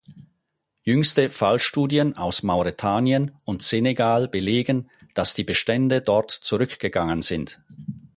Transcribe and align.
Jüngste 0.81 1.29
Fallstudien 1.29 2.17
aus 2.17 2.41
Mauretanien 2.41 3.35
und 3.45 3.61
Senegal 3.61 4.27
belegen, 4.27 4.89
dass 5.13 5.35
die 5.35 5.43
Bestände 5.43 6.01
dort 6.01 6.31
zurückgegangen 6.31 7.21
sind. 7.21 7.59